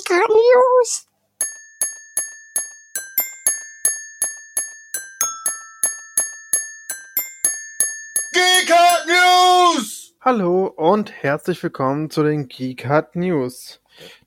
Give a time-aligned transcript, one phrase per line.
[0.00, 1.06] Geeker News.
[8.32, 10.14] Geeker News!
[10.22, 13.82] Hallo und herzlich willkommen zu den Geekhard News.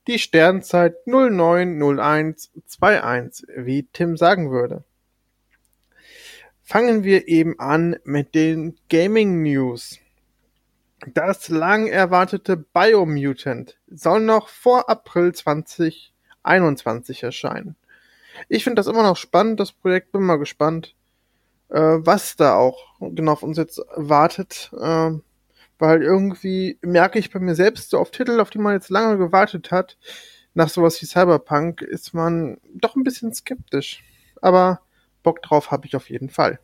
[0.07, 4.83] Die Sternzeit 090121, wie Tim sagen würde.
[6.61, 9.97] Fangen wir eben an mit den Gaming News.
[11.07, 17.75] Das lang erwartete Biomutant soll noch vor April 2021 erscheinen.
[18.49, 20.95] Ich finde das immer noch spannend, das Projekt, bin mal gespannt,
[21.69, 24.71] äh, was da auch genau auf uns jetzt wartet.
[24.79, 25.11] Äh,
[25.79, 29.17] weil irgendwie merke ich bei mir selbst, so auf Titel, auf die man jetzt lange
[29.17, 29.97] gewartet hat,
[30.53, 34.03] nach sowas wie Cyberpunk, ist man doch ein bisschen skeptisch.
[34.41, 34.81] Aber
[35.23, 36.59] Bock drauf habe ich auf jeden Fall.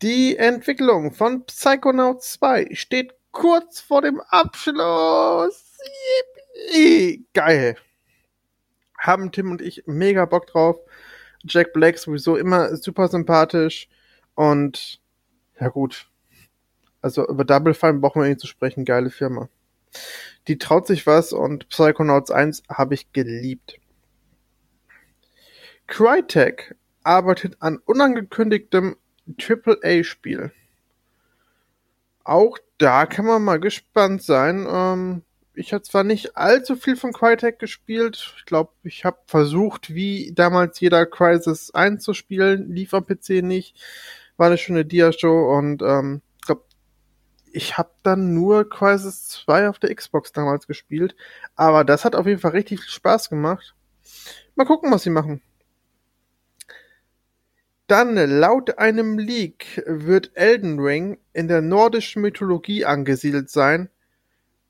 [0.00, 5.76] Die Entwicklung von Psychonauts 2 steht kurz vor dem Abschluss.
[6.70, 7.26] Yippie.
[7.34, 7.76] Geil.
[8.96, 10.76] Haben Tim und ich mega Bock drauf.
[11.42, 13.88] Jack Black sowieso immer super sympathisch.
[14.36, 15.00] Und
[15.58, 16.08] ja gut.
[17.02, 18.84] Also über Double Fine brauchen wir nicht zu sprechen.
[18.84, 19.48] Geile Firma.
[20.46, 23.80] Die traut sich was und Psychonauts 1 habe ich geliebt.
[25.88, 28.96] Crytek arbeitet an unangekündigtem
[29.36, 30.52] AAA-Spiel.
[32.24, 34.66] Auch da kann man mal gespannt sein.
[34.70, 35.22] Ähm,
[35.54, 38.34] ich habe zwar nicht allzu viel von Crytek gespielt.
[38.38, 42.72] Ich glaube, ich habe versucht, wie damals jeder Crisis 1 zu spielen.
[42.72, 43.76] Lief am PC nicht.
[44.36, 46.62] War eine schöne Dia-Show und ähm, ich glaube,
[47.52, 51.16] ich habe dann nur Crisis 2 auf der Xbox damals gespielt.
[51.56, 53.74] Aber das hat auf jeden Fall richtig viel Spaß gemacht.
[54.54, 55.42] Mal gucken, was sie machen.
[57.88, 63.88] Dann, laut einem Leak wird Elden Ring in der nordischen Mythologie angesiedelt sein.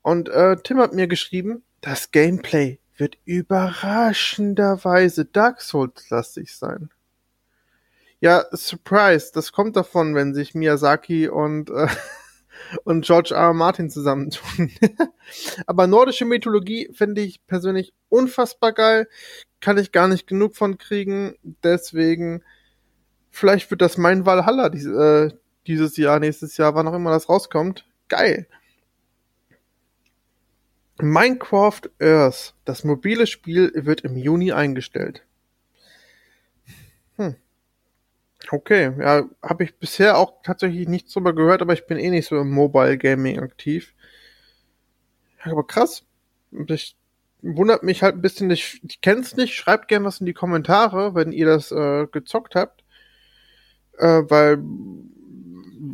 [0.01, 6.91] Und äh, Tim hat mir geschrieben, das Gameplay wird überraschenderweise Dark Souls-lastig sein.
[8.21, 11.87] Ja, Surprise, das kommt davon, wenn sich Miyazaki und, äh,
[12.85, 13.47] und George R.
[13.47, 13.53] R.
[13.53, 14.71] Martin zusammentun.
[15.67, 19.09] Aber nordische Mythologie finde ich persönlich unfassbar geil.
[19.59, 21.35] Kann ich gar nicht genug von kriegen.
[21.63, 22.43] Deswegen
[23.31, 25.31] Vielleicht wird das mein Valhalla dies, äh,
[25.67, 27.85] dieses Jahr, nächstes Jahr, wann auch immer das rauskommt.
[28.07, 28.47] Geil.
[31.01, 35.23] Minecraft Earth, das mobile Spiel, wird im Juni eingestellt.
[37.15, 37.35] Hm.
[38.51, 42.27] Okay, ja, habe ich bisher auch tatsächlich nichts drüber gehört, aber ich bin eh nicht
[42.27, 43.93] so im Mobile Gaming aktiv.
[45.43, 46.03] Aber krass.
[46.67, 46.97] Ich
[47.41, 51.15] wundert mich halt ein bisschen, ich, ich kenn's nicht, schreibt gerne was in die Kommentare,
[51.15, 52.78] wenn ihr das äh, gezockt habt.
[53.99, 54.63] Äh, weil,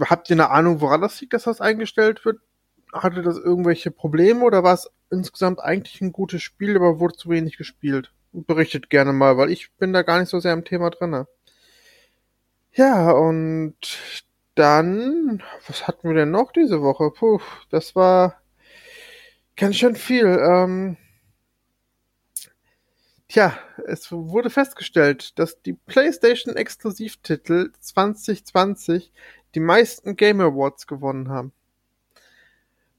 [0.07, 2.39] habt ihr eine Ahnung, woran das liegt, dass das eingestellt wird?
[2.93, 7.29] Hatte das irgendwelche Probleme oder war es insgesamt eigentlich ein gutes Spiel, aber wurde zu
[7.29, 8.11] wenig gespielt?
[8.31, 11.27] Berichtet gerne mal, weil ich bin da gar nicht so sehr im Thema drinne.
[12.73, 13.75] Ja, und
[14.55, 17.11] dann, was hatten wir denn noch diese Woche?
[17.11, 17.39] Puh,
[17.69, 18.41] das war
[19.55, 20.25] ganz schön viel.
[20.25, 20.97] Ähm,
[23.35, 23.53] Tja,
[23.85, 29.11] es wurde festgestellt, dass die PlayStation Exklusivtitel 2020
[29.55, 31.51] die meisten Game Awards gewonnen haben.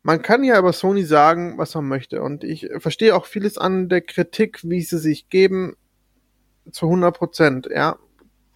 [0.02, 2.20] Man kann ja über Sony sagen, was man möchte.
[2.20, 5.74] Und ich verstehe auch vieles an der Kritik, wie sie sich geben,
[6.70, 7.68] zu 100 Prozent.
[7.72, 7.98] Ja,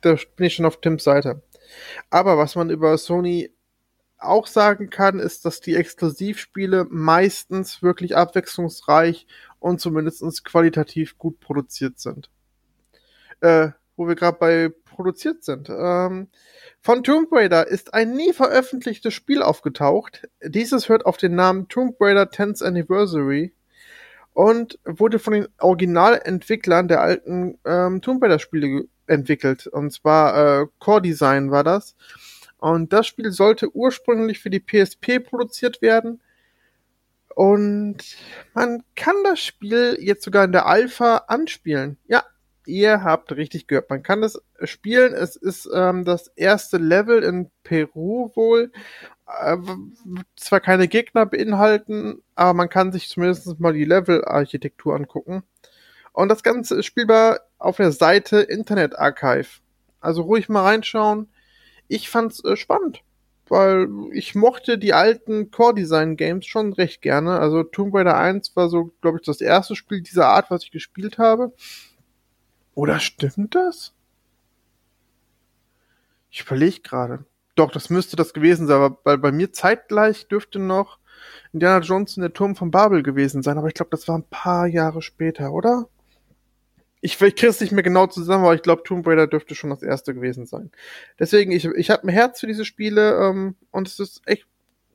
[0.02, 1.42] da bin ich schon auf Tims Seite.
[2.10, 3.54] Aber was man über Sony
[4.20, 9.26] auch sagen kann, ist, dass die Exklusivspiele meistens wirklich abwechslungsreich
[9.58, 12.30] und zumindest qualitativ gut produziert sind.
[13.40, 14.70] Äh, wo wir gerade bei
[15.00, 15.70] produziert sind.
[15.70, 16.28] Ähm,
[16.82, 20.28] von Tomb Raider ist ein nie veröffentlichtes Spiel aufgetaucht.
[20.42, 23.54] Dieses hört auf den Namen Tomb Raider 10th Anniversary
[24.34, 29.66] und wurde von den Originalentwicklern der alten ähm, Tomb Raider Spiele entwickelt.
[29.66, 31.96] Und zwar äh, Core Design war das.
[32.60, 36.20] Und das Spiel sollte ursprünglich für die PSP produziert werden.
[37.34, 37.98] Und
[38.52, 41.96] man kann das Spiel jetzt sogar in der Alpha anspielen.
[42.06, 42.22] Ja,
[42.66, 43.88] ihr habt richtig gehört.
[43.88, 45.14] Man kann das spielen.
[45.14, 48.70] Es ist ähm, das erste Level in Peru wohl.
[49.26, 49.56] Äh,
[50.36, 55.42] zwar keine Gegner beinhalten, aber man kann sich zumindest mal die Level-Architektur angucken.
[56.12, 59.60] Und das Ganze ist spielbar auf der Seite Internet Archive.
[60.00, 61.28] Also ruhig mal reinschauen
[61.90, 63.02] ich fand's äh, spannend,
[63.48, 67.38] weil ich mochte die alten Core Design Games schon recht gerne.
[67.38, 70.70] Also Tomb Raider 1 war so, glaube ich, das erste Spiel dieser Art, was ich
[70.70, 71.52] gespielt habe.
[72.74, 73.92] Oder stimmt das?
[76.30, 77.24] Ich überlege gerade.
[77.56, 80.98] Doch, das müsste das gewesen sein, weil bei mir zeitgleich dürfte noch
[81.52, 84.28] Indiana Jones in der Turm von Babel gewesen sein, aber ich glaube, das war ein
[84.30, 85.88] paar Jahre später, oder?
[87.02, 89.70] Ich, ich kriege es nicht mehr genau zusammen, aber ich glaube, Tomb Raider dürfte schon
[89.70, 90.70] das erste gewesen sein.
[91.18, 94.46] Deswegen, ich, ich habe ein Herz für diese Spiele ähm, und es ist echt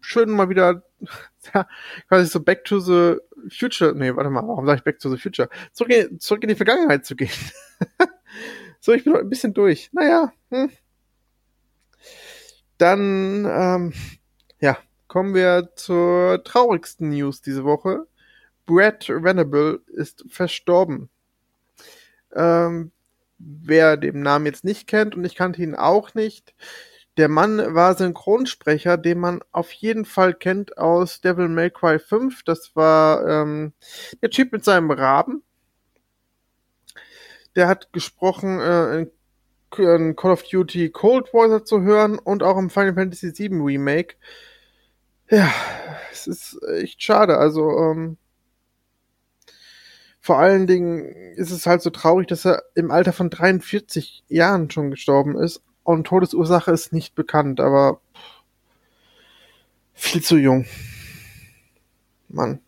[0.01, 0.83] schön, mal wieder
[1.53, 1.67] ja,
[2.07, 3.17] quasi so Back to the
[3.49, 3.93] Future.
[3.95, 5.49] Nee, warte mal, warum sage ich Back to the Future?
[5.73, 7.31] Zurück in, zurück in die Vergangenheit zu gehen.
[8.79, 9.89] so, ich bin heute ein bisschen durch.
[9.91, 10.69] Naja, hm.
[12.77, 13.93] Dann, ähm,
[14.59, 18.05] ja, kommen wir zur traurigsten News diese Woche.
[18.65, 21.09] Brad Venable ist verstorben.
[22.35, 22.91] Ähm,
[23.37, 26.53] wer den Namen jetzt nicht kennt, und ich kannte ihn auch nicht,
[27.17, 32.43] der Mann war Synchronsprecher, den man auf jeden Fall kennt aus Devil May Cry 5.
[32.43, 33.73] Das war ähm,
[34.21, 35.41] der Typ mit seinem Raben.
[37.55, 39.07] Der hat gesprochen äh,
[39.77, 44.15] in Call of Duty Cold War zu hören und auch im Final Fantasy VII Remake.
[45.29, 45.51] Ja,
[46.11, 47.37] es ist echt schade.
[47.37, 48.17] Also, ähm,
[50.25, 51.05] vor allen Dingen
[51.35, 55.61] ist es halt so traurig, dass er im Alter von 43 Jahren schon gestorben ist
[55.83, 58.01] und Todesursache ist nicht bekannt, aber
[59.93, 60.65] viel zu jung.
[62.27, 62.59] Mann.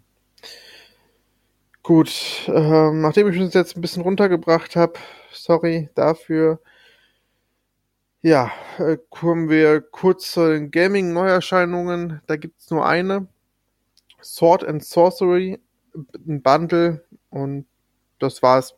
[1.81, 4.93] Gut, ähm, nachdem ich uns jetzt ein bisschen runtergebracht habe,
[5.31, 6.61] sorry dafür.
[8.21, 12.21] Ja, äh, kommen wir kurz zu den Gaming-Neuerscheinungen.
[12.27, 13.25] Da gibt's nur eine.
[14.21, 15.59] Sword and Sorcery,
[15.95, 17.03] ein Bundle
[17.37, 17.65] und
[18.19, 18.75] das war's.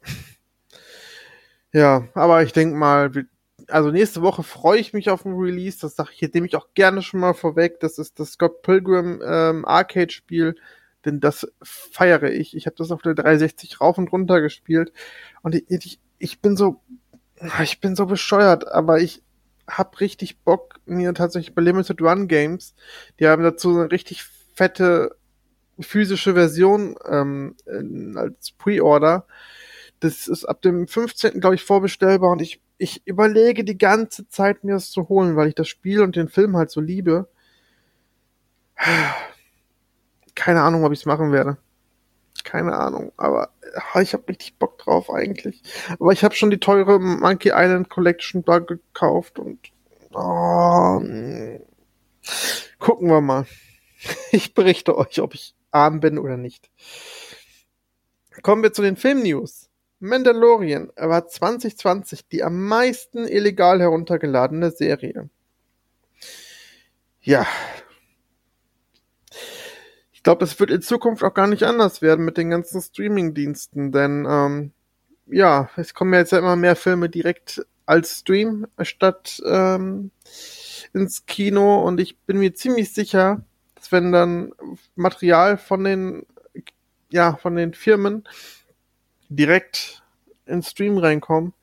[1.73, 3.11] ja, aber ich denke mal,
[3.67, 5.79] also nächste Woche freue ich mich auf ein Release.
[5.81, 7.79] Das sage ich jetzt nämlich auch gerne schon mal vorweg.
[7.79, 10.56] Das ist das Scott Pilgrim ähm, Arcade Spiel,
[11.06, 12.56] denn das feiere ich.
[12.56, 14.91] Ich habe das auf der 360 rauf und runter gespielt
[15.41, 16.81] und ich, ich, ich bin so,
[17.63, 19.23] ich bin so bescheuert, aber ich
[19.67, 22.73] habe richtig Bock mir tatsächlich bei Limited Run Games.
[23.19, 25.15] Die haben dazu eine richtig fette
[25.80, 27.56] physische Version ähm,
[28.16, 29.26] als Pre-Order.
[30.00, 31.40] Das ist ab dem 15.
[31.42, 35.50] glaube ich vorbestellbar und ich ich überlege die ganze Zeit, mir das zu holen, weil
[35.50, 37.28] ich das Spiel und den Film halt so liebe.
[40.34, 41.58] Keine Ahnung, ob ich es machen werde.
[42.46, 43.50] Keine Ahnung, aber
[43.94, 45.62] ah, ich habe richtig Bock drauf eigentlich.
[46.00, 49.60] Aber ich habe schon die teure Monkey Island Collection da gekauft und
[50.14, 51.02] oh,
[52.80, 53.46] gucken wir mal.
[54.31, 56.69] Ich berichte euch, ob ich arm bin oder nicht.
[58.42, 59.69] Kommen wir zu den Film-News.
[60.00, 65.30] Mandalorian war 2020 die am meisten illegal heruntergeladene Serie.
[67.21, 67.45] Ja.
[70.13, 73.92] Ich glaube, das wird in Zukunft auch gar nicht anders werden mit den ganzen Streaming-Diensten,
[73.92, 74.71] denn ähm,
[75.27, 80.12] ja, es kommen ja jetzt ja immer mehr Filme direkt als Stream statt ähm,
[80.94, 83.44] ins Kino und ich bin mir ziemlich sicher,
[83.80, 84.52] dass wenn dann
[84.96, 86.26] Material von den
[87.12, 88.28] ja von den Firmen
[89.30, 90.04] direkt
[90.46, 91.54] ins Stream reinkommen,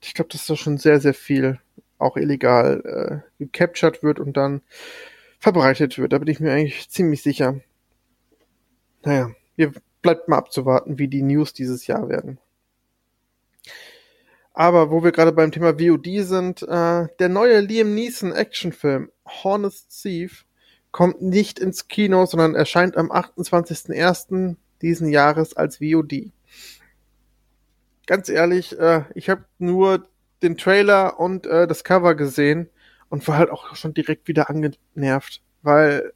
[0.00, 1.60] ich glaube, dass da schon sehr, sehr viel
[1.98, 4.62] auch illegal äh, gecaptured wird und dann
[5.38, 6.12] verbreitet wird.
[6.12, 7.60] Da bin ich mir eigentlich ziemlich sicher.
[9.04, 9.72] Naja, ihr
[10.02, 12.38] bleibt mal abzuwarten, wie die News dieses Jahr werden.
[14.52, 20.02] Aber wo wir gerade beim Thema VOD sind, äh, der neue Liam Neeson Actionfilm Honest
[20.02, 20.44] Thief
[20.92, 24.56] kommt nicht ins Kino, sondern erscheint am 28.01.
[24.80, 26.32] diesen Jahres als VOD
[28.06, 30.06] ganz ehrlich, äh, ich habe nur
[30.42, 32.68] den Trailer und äh, das Cover gesehen
[33.08, 36.12] und war halt auch schon direkt wieder angenervt, weil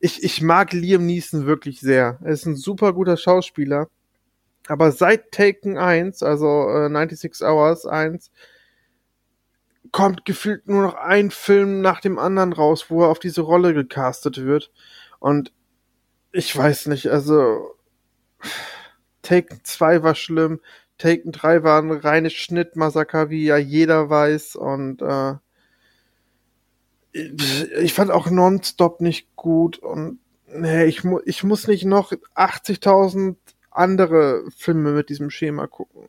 [0.00, 2.18] ich, ich mag Liam Neeson wirklich sehr.
[2.22, 3.88] Er ist ein super guter Schauspieler.
[4.68, 8.30] Aber seit Taken 1, also äh, 96 Hours 1,
[9.92, 13.74] kommt gefühlt nur noch ein Film nach dem anderen raus, wo er auf diese Rolle
[13.74, 14.70] gecastet wird.
[15.18, 15.52] Und
[16.32, 17.74] ich weiß nicht, also
[19.22, 20.60] Taken 2 war schlimm,
[20.98, 24.56] Taken 3 war ein reines Schnittmassaker, wie ja jeder weiß.
[24.56, 25.34] Und äh,
[27.12, 29.78] ich fand auch Nonstop nicht gut.
[29.78, 33.36] Und nee, ich, mu ich muss nicht noch 80.000
[33.70, 36.08] andere Filme mit diesem Schema gucken.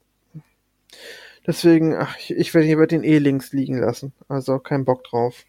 [1.49, 4.13] Deswegen, ach, ich, ich werde hier den eh links liegen lassen.
[4.27, 5.47] Also kein Bock drauf.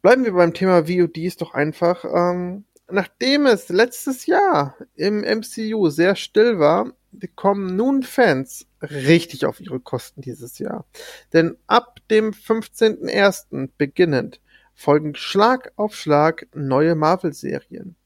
[0.00, 2.04] Bleiben wir beim Thema VODs doch einfach.
[2.04, 9.60] Ähm, nachdem es letztes Jahr im MCU sehr still war, bekommen nun Fans richtig auf
[9.60, 10.86] ihre Kosten dieses Jahr.
[11.32, 13.70] Denn ab dem 15.01.
[13.76, 14.40] beginnend
[14.72, 17.96] folgen Schlag auf Schlag neue Marvel-Serien.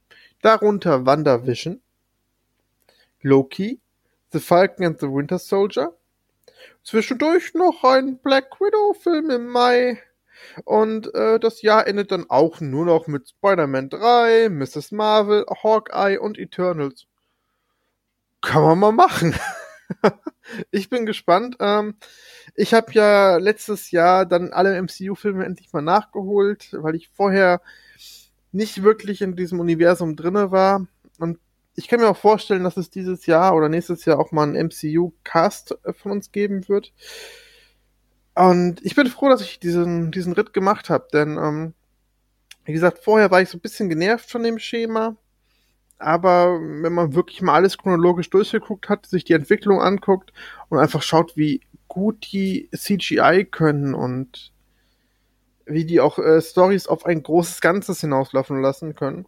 [0.40, 1.82] Darunter WandaVision,
[3.20, 3.82] Loki,
[4.36, 5.96] The Falcon and the Winter Soldier,
[6.82, 10.02] zwischendurch noch ein Black Widow-Film im Mai,
[10.66, 14.92] Und äh, das Jahr endet dann auch nur noch mit Spider-Man 3, Mrs.
[14.92, 17.06] Marvel, Hawkeye und Eternals.
[18.42, 19.34] Kann man mal machen.
[20.70, 21.56] ich bin gespannt.
[21.60, 21.94] Ähm,
[22.54, 27.62] ich habe ja letztes Jahr dann alle MCU-Filme endlich mal nachgeholt, weil ich vorher
[28.52, 30.86] nicht wirklich in diesem Universum drinne war.
[31.18, 31.38] Und
[31.76, 34.68] ich kann mir auch vorstellen, dass es dieses Jahr oder nächstes Jahr auch mal einen
[34.68, 36.92] MCU-Cast von uns geben wird.
[38.35, 41.75] Und ich bin froh, dass ich diesen, diesen Ritt gemacht habe, denn ähm,
[42.64, 45.16] wie gesagt, vorher war ich so ein bisschen genervt von dem Schema.
[45.99, 50.33] Aber wenn man wirklich mal alles chronologisch durchgeguckt hat, sich die Entwicklung anguckt
[50.68, 54.52] und einfach schaut, wie gut die CGI können und
[55.64, 59.26] wie die auch äh, Stories auf ein großes Ganzes hinauslaufen lassen können,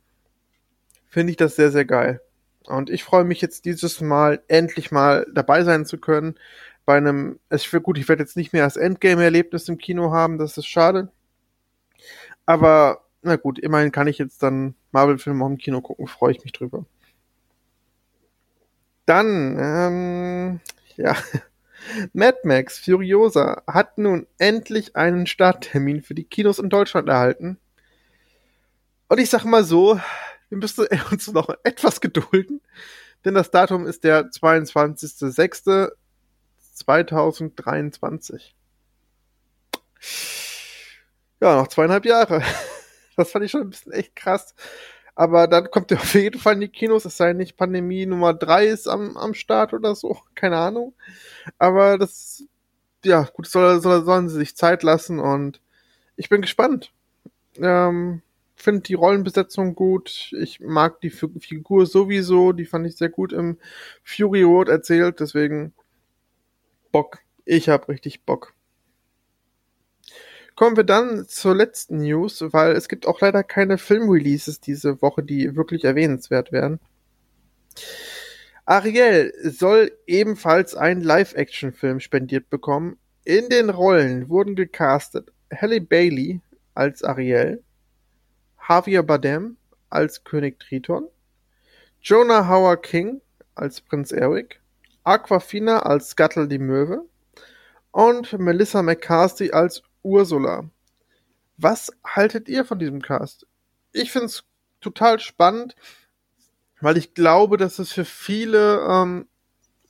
[1.06, 2.20] finde ich das sehr, sehr geil.
[2.68, 6.38] Und ich freue mich jetzt dieses Mal endlich mal dabei sein zu können,
[6.84, 10.38] bei einem, es wird gut, ich werde jetzt nicht mehr das Endgame-Erlebnis im Kino haben,
[10.38, 11.12] das ist schade.
[12.46, 16.42] Aber, na gut, immerhin kann ich jetzt dann Marvel-Filme auch im Kino gucken, freue ich
[16.42, 16.86] mich drüber.
[19.04, 20.60] Dann, ähm,
[20.96, 21.14] ja,
[22.14, 27.58] Mad Max Furiosa hat nun endlich einen Starttermin für die Kinos in Deutschland erhalten.
[29.08, 30.00] Und ich sag mal so,
[30.48, 32.60] wir müssen uns noch etwas gedulden,
[33.24, 35.90] denn das Datum ist der 22.06.
[36.78, 38.54] 2023.
[41.40, 42.42] Ja, noch zweieinhalb Jahre.
[43.16, 44.54] Das fand ich schon ein bisschen echt krass.
[45.16, 48.32] Aber dann kommt er auf jeden Fall in die Kinos, es sei nicht Pandemie Nummer
[48.32, 50.94] drei ist am, am Start oder so, keine Ahnung.
[51.58, 52.44] Aber das,
[53.04, 55.60] ja, gut, soll, soll, sollen sie sich Zeit lassen und
[56.14, 56.92] ich bin gespannt.
[57.56, 58.22] Ähm,
[58.58, 60.32] finde die Rollenbesetzung gut.
[60.38, 63.58] Ich mag die Figur sowieso, die fand ich sehr gut im
[64.02, 65.72] Fury Road erzählt, deswegen
[66.92, 67.18] Bock.
[67.44, 68.54] Ich hab richtig Bock.
[70.54, 75.22] Kommen wir dann zur letzten News, weil es gibt auch leider keine Filmreleases diese Woche,
[75.22, 76.80] die wirklich erwähnenswert wären.
[78.64, 82.98] Ariel soll ebenfalls einen Live-Action-Film spendiert bekommen.
[83.24, 86.40] In den Rollen wurden gecastet Halle Bailey
[86.74, 87.62] als Ariel,
[88.68, 89.56] Javier Bardem
[89.88, 91.08] als König Triton,
[92.02, 93.22] Jonah Howard King
[93.54, 94.60] als Prinz Eric,
[95.04, 97.06] Aquafina als Scuttle die Möwe
[97.92, 100.68] und Melissa McCarthy als Ursula.
[101.56, 103.46] Was haltet ihr von diesem Cast?
[103.92, 104.44] Ich finde es
[104.82, 105.74] total spannend,
[106.82, 109.28] weil ich glaube, dass es für viele ähm,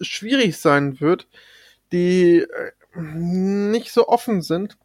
[0.00, 1.26] schwierig sein wird,
[1.90, 4.78] die äh, nicht so offen sind,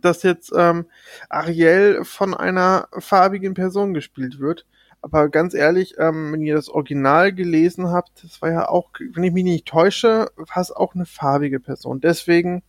[0.00, 0.86] dass jetzt ähm,
[1.28, 4.66] Ariel von einer farbigen Person gespielt wird.
[5.00, 9.24] Aber ganz ehrlich, ähm, wenn ihr das Original gelesen habt, das war ja auch, wenn
[9.24, 12.00] ich mich nicht täusche, war es auch eine farbige Person.
[12.00, 12.62] Deswegen,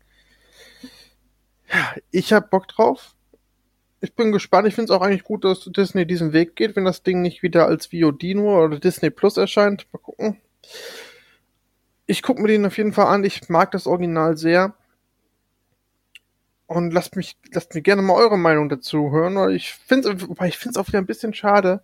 [1.74, 3.16] ja, ich hab Bock drauf.
[4.02, 4.68] Ich bin gespannt.
[4.68, 7.44] Ich finde es auch eigentlich gut, dass Disney diesen Weg geht, wenn das Ding nicht
[7.44, 9.88] wieder als nur oder Disney Plus erscheint.
[9.92, 10.40] Mal gucken.
[12.06, 13.24] Ich gucke mir den auf jeden Fall an.
[13.24, 14.74] Ich mag das Original sehr.
[16.70, 19.50] Und lasst mich, lasst mir gerne mal eure Meinung dazu hören.
[19.56, 21.84] Ich finde es, ich finde es auch wieder ein bisschen schade,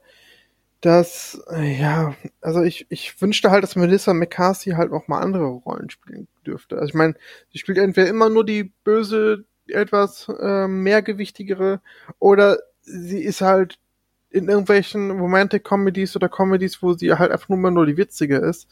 [0.80, 5.89] dass, ja, also ich, ich wünschte halt, dass Melissa McCarthy halt auch mal andere Rollen
[5.89, 6.75] spielen dürfte.
[6.75, 7.15] Also ich meine,
[7.51, 11.82] sie spielt entweder immer nur die böse, etwas äh, mehrgewichtigere
[12.20, 13.80] oder sie ist halt
[14.30, 18.68] in irgendwelchen Romantic Comedies oder Comedies, wo sie halt einfach nur, nur die witzige ist.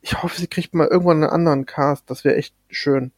[0.00, 2.08] Ich hoffe, sie kriegt mal irgendwann einen anderen Cast.
[2.08, 3.10] Das wäre echt schön.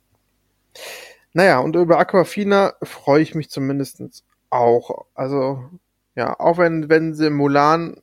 [1.33, 5.07] Naja, und über Aquafina freue ich mich zumindest auch.
[5.15, 5.71] Also,
[6.15, 8.03] ja, auch wenn, wenn sie Mulan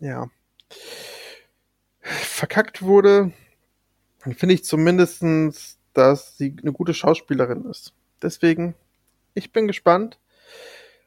[0.00, 0.28] ja,
[2.00, 3.32] verkackt wurde,
[4.18, 7.94] finde ich zumindestens, dass sie eine gute Schauspielerin ist.
[8.22, 8.74] Deswegen,
[9.34, 10.18] ich bin gespannt.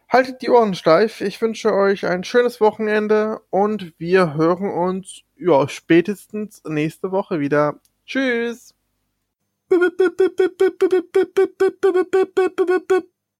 [0.09, 1.21] Haltet die Ohren steif.
[1.21, 7.79] Ich wünsche euch ein schönes Wochenende und wir hören uns ja spätestens nächste Woche wieder.
[8.05, 8.75] Tschüss.
[9.73, 13.12] ペペペペペペペペペペ